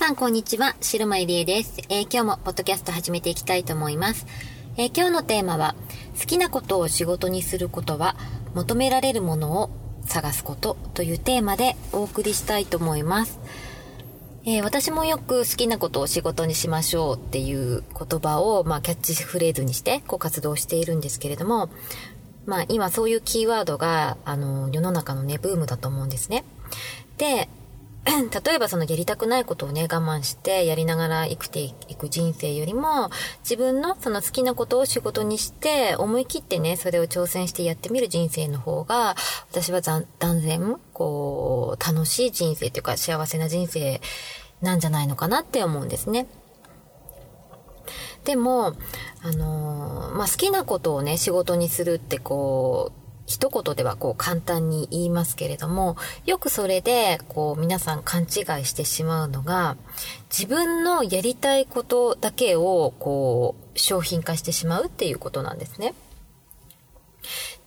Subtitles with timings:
[0.00, 4.26] さんこんにちは、白間入江です、えー、今日もポッドキャスト始めていきたいと思います、
[4.78, 5.74] えー、今日のテーマは、
[6.18, 8.16] 好きなことを仕事にすることは、
[8.54, 9.70] 求められるものを
[10.06, 13.40] 探すことというテーマでお送りしたいと思います。
[14.46, 21.68] えー、私もよく好きなことを仕事にしましょうっていう言葉を、まあ、キャッチフレーズにしてこう活動しているんですけれども、
[22.46, 26.46] まあ、今そういうキーワードが、あの、世の中のね、ブームだと思うんですね。
[27.18, 27.50] で、
[28.44, 33.10] 例えばそのやりたくないことをね、我慢してやりながら生きていく人生よりも、
[33.42, 39.16] 自分のその好きなことを仕事にして、思い切ってね、それを挑戦してやってみる人生の方が、
[39.50, 40.06] 私は断
[40.40, 44.00] 然、こう、楽しい人生というか幸せな人生
[44.62, 46.26] なんじゃないのかなって思うんですね。
[48.24, 48.74] でも、
[49.22, 52.99] あのー、まあ、好きなことをね、仕事にするってこう、
[53.30, 59.76] 一言ではこう簡単に言いますけれども、よくそれでこう皆さん勘違いしてしまうのが、
[60.36, 65.94] 自分のやりたいことだけをこう商品化してしまうっていうことなんですね。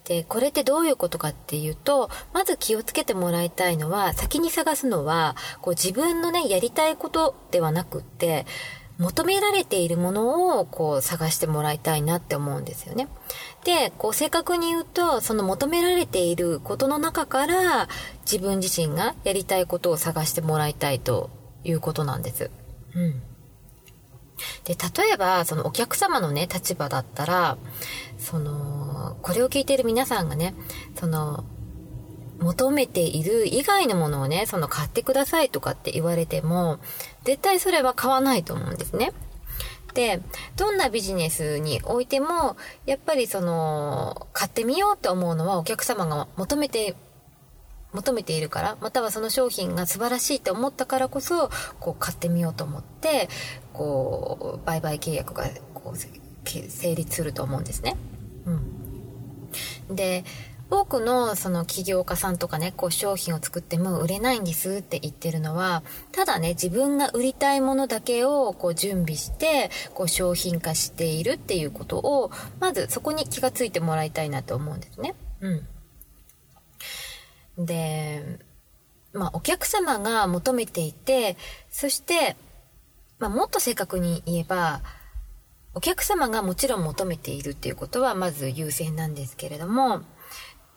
[0.04, 8.46] で、これってどういうことかっていうと、まず気をつけてもらいたいのは、先に探すのは、こう自分のね、やりたいことではなくって、
[9.00, 13.08] 求められているものをこう探してもらいたいなって思うんですよね。
[13.64, 17.88] で、こう正確に言うと、その求められていることの中から
[18.22, 21.30] 自分自身がやりたいことを探してもらいたいと
[21.64, 22.52] いうことなんです。
[22.96, 23.22] うん。
[24.66, 27.58] で、例えば、そのお客様のね、立場だったら、
[28.18, 30.54] その、これを聞いている皆さんがね、
[30.96, 31.44] その、
[32.44, 36.80] 求めている以外のものをね、その買ってくださいとかって言われても、
[37.24, 39.14] 絶対それは買わないと思うんですね。
[39.94, 40.22] で、
[40.58, 46.96] どんなビジネスにおいても、やっぱりその、買ってみようと思うのはお客様が求めて、
[47.94, 51.50] 求めているから、またはその商品が素晴らしいと思ったからこそ、
[51.80, 53.30] こう買ってみようと思って、
[53.72, 57.96] こう、売買契約がこう成立すると思うんですね。
[58.46, 58.52] う
[59.92, 59.96] ん。
[59.96, 60.26] で、
[60.70, 75.16] 多くのその起業家さんとかね、こう商品を作っても売れないんですって言ってるのは、ただね、自分が売りたいものだけをこう準備して、こう商品化しているっていうことを、まずそこに気がついてもらいたいなと思うんですね。
[75.42, 77.66] うん。
[77.66, 78.40] で、
[79.14, 81.38] まあお客様が求めていて、
[81.70, 82.36] そして、
[83.20, 84.82] まあもっと正確に言えば、
[85.76, 90.02] お客様がもちろん求めているっていうことはまず優先なんですけれども、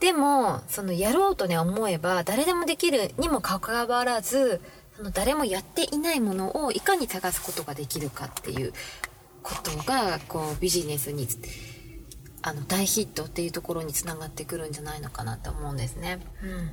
[0.01, 4.61] でも、そのやろうとね思えば誰でもできるにもかかわらず、
[4.97, 8.73] その誰もやっていないものをいかに探すことができるかっていう
[9.43, 11.27] ことが、こうビジネスに、
[12.43, 16.19] あの大ヒットっていうところにつながってくるんじゃないのかなと思うんですね。
[16.43, 16.71] うん。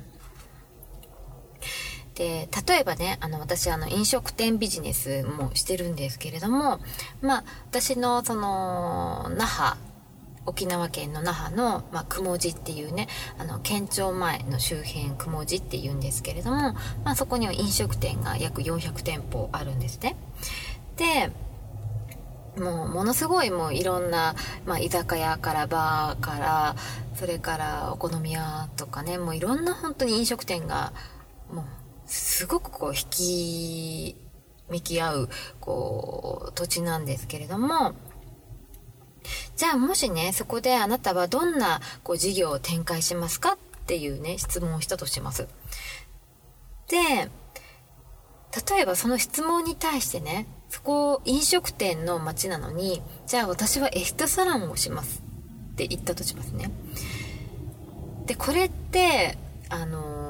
[2.14, 6.80] で、例えばね、あの、私、あの、飲食店ビジネスもしてるんですけれども、
[7.20, 9.76] まあ、私の、その、那覇
[10.46, 16.74] 沖縄県の那覇の、まあ、雲寺っていうね、あの、県庁前の周辺雲寺っていうんですけれども、
[17.04, 20.16] まあ、そこには飲食店が約400店舗あるんですね。
[20.96, 21.30] で、
[22.60, 24.34] もう、ものすごいもういろんな、
[24.64, 26.76] まあ、居酒屋からバーから、
[27.14, 30.92] それからお好み屋とかね、もういろんな本当に飲食店が、
[31.50, 31.64] もう、
[32.06, 34.16] すごくこう、引き、
[34.70, 35.28] 見き合う、
[35.60, 37.94] こう、土地なんですけれども、
[39.56, 45.48] じゃあもしね、そこであなたはどんなこう事業を展開しますかっていうね、質問をしたとします。
[46.88, 46.98] で、
[48.76, 55.22] 例えばその質問に対してね、そこを飲食店の街なのに、じゃあ私はエステサロンをします
[55.72, 56.70] って言ったとしますね。
[58.26, 59.36] で、これって、
[59.68, 60.23] あの、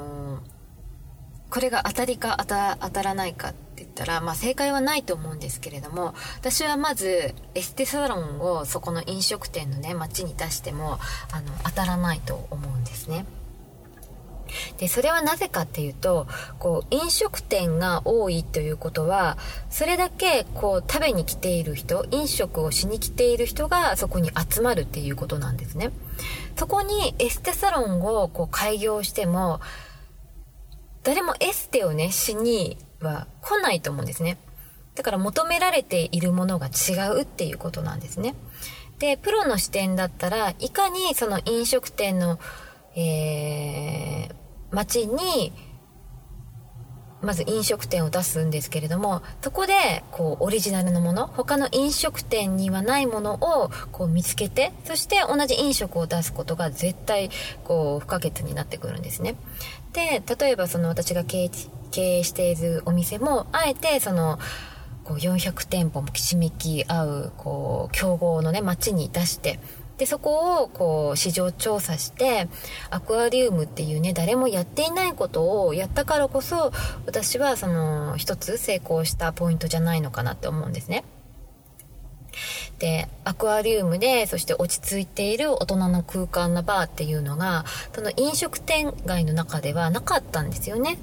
[1.54, 10.98] これが当たりか当た当たらないかって言ったら、まあ正解はないと思うんですけれども、私はまずエステサロンをそこの飲食店のね、街に出しても、
[11.30, 13.24] あの、当たらないと思うんですね。
[14.78, 16.26] でそれはなぜかっていうと
[16.60, 19.36] こう飲食店が多いということは
[19.68, 25.90] それだけこう食べに来ている人飲食をしに来ている人がそこに集まるっていうことなんですね
[26.56, 29.60] そこにエステサロンをこう開業しても
[31.04, 34.38] 誰もエステをねしには来ないと思うんですね。
[34.94, 38.34] だから求められているものが違うっていうことなんですね。
[38.98, 42.38] でプロの視点だったらいかにその飲食店の
[42.96, 44.34] えー、
[44.70, 45.52] 街に
[47.24, 57.30] まず飲食店を出すんですけれどもそこでこうオリジナルのもの他の飲食店にはないものをこう見つけてそして同じ飲食を出すことが絶対
[57.64, 59.36] こう不可欠になってくるんですね。
[59.92, 61.50] で例えばその私が経
[61.96, 64.38] 営しているお店もあえてその
[65.04, 69.60] こう400店舗もきしめき合うこう競合のね街に出して
[69.98, 72.48] でそこをこう市場調査して
[72.90, 76.72] アクアリウムっていうね誰もやっていないことをやったからこそ
[77.06, 81.04] 私はその一つ成功したポイントじゃないのかなって思うんですね。
[82.80, 87.64] でアクアリウムでそして落ち着いている大人の空間なバーっていうのが
[87.94, 90.98] その飲食店街の中ではなかったんですよね。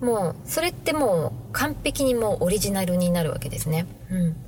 [0.00, 3.86] もうそれってもう完璧にもうオリジナルになるわけですね。
[4.10, 4.47] うん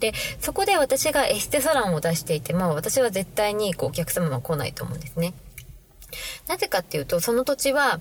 [0.00, 5.34] でそこで私がエステサロンを出していても私は絶対にこうお客様は来ないと思うんですね。
[6.48, 8.00] なぜかっていうとその土地は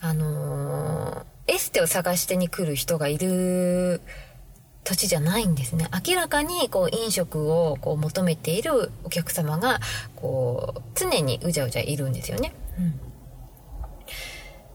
[0.00, 4.00] あのー、エステを探してに来る人がいる
[4.84, 5.86] 土地じゃないんですね。
[6.08, 9.80] 明らかにこう飲食をこう求めているお客様が
[10.16, 13.00] こう常にうじゃうじゃいるんですよね、うん。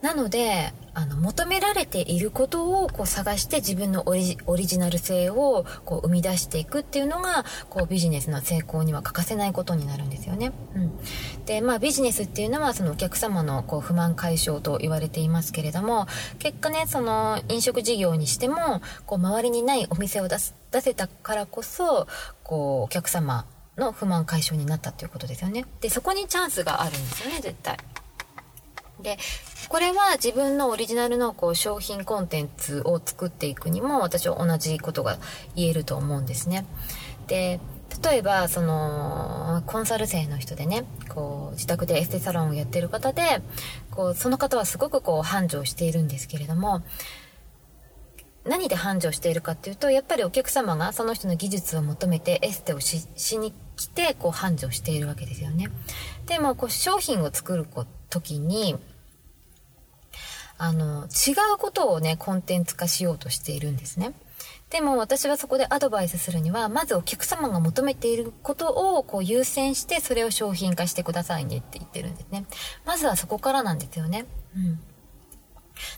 [0.01, 10.53] なのであの求められていることをこう探して自分のオリジナル性をこう生み出していくっていうのがこうビジネスの成功には欠かせないことになるんですよね。
[10.73, 16.07] うん、でまあビジネスっていうのはそのお客様のこう不満解消と言われていますけれども
[16.39, 22.07] 結果ねその飲食事業にしてもこう周りにないお店を出す出せたからこそ
[22.43, 23.45] こうお客様
[23.77, 25.65] の不満解消になったっていうことですよね。
[25.81, 27.77] でそこにチャンスがあるんですよね絶対。
[29.01, 29.17] で
[29.67, 35.17] これは自分のオリジナルのこう商品コンテンツを作っていくにも私は同じことが
[35.55, 36.65] 言えると思うんですね。
[37.27, 37.59] で
[38.03, 43.41] 例えばそのコンサル生の人でねこう自宅でエステサロンをやってる方で
[43.91, 46.83] こうその方はすごくこう繁盛しているんですけれども
[48.45, 53.07] 何で繁盛しているかっていうとやっぱりお客様がその人の技術を求めてエステをし
[53.37, 55.69] に来てこう繁盛しているわけですよね。
[56.27, 57.65] でもこう商品を作る
[58.15, 58.75] 時に
[60.57, 64.13] あの、違うことをね、コンテンツ化しようとしているんですね。
[64.69, 72.45] でも私はそこでアドバイスするには、まずお客様が求めていることをこう優先して、それを商品化してくださいねって言ってるんですね。
[72.85, 74.25] まずはそこからなんですよね。
[74.55, 74.79] うん。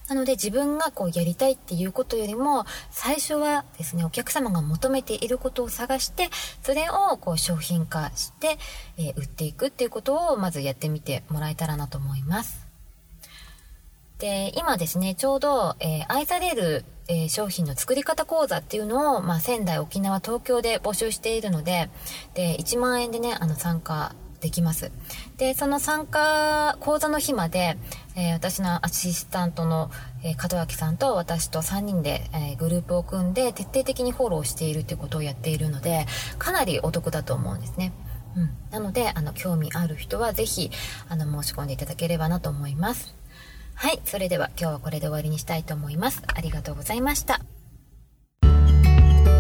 [0.08, 6.30] なので自分がこうやりたいっていうことよりも最初はですねお客様が求めていることを探して
[6.64, 8.58] それをこう商品化して、
[8.98, 12.68] えー、売っていくっていうことをまずやってみてもらえたらなと思います。
[14.20, 21.90] で、今ですね、ちょうど、えー、愛される、えー、商品の作り方講座っていうのを、まあ、仙台、沖縄、東京で募集しているので、
[22.34, 24.92] で、1万円でね、あの、参加できます。
[25.38, 27.78] で、その参加、講座の日まで、
[28.16, 29.92] えー、私のアシスタントの、
[30.24, 36.08] えー、門脇さんと私と3人で、えー、グループを組んで徹底的にフォローしているっていうことをやっているので、
[36.40, 37.94] かなりお得だと思うんですね。
[38.36, 38.50] うん。
[38.72, 40.72] なので、あの、興味ある人はぜひ、
[41.08, 43.16] あの、申し込んでいただければなと思います。
[43.76, 46.24] はい、それでは今日はこれで終わりにしたいと思います。
[46.26, 47.42] ありがとうございました。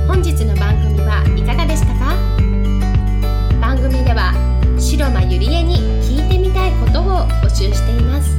[0.07, 2.26] 本日の番組はいかがでしたか？
[5.47, 8.37] りえに聞いてみたいことを募集しています。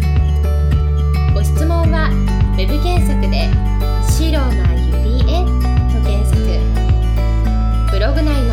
[1.33, 2.11] ご質問は
[2.59, 3.49] Web 検索で
[4.05, 5.41] 「白がゆりえ」
[5.88, 6.38] と検索。
[7.91, 8.48] ブログ内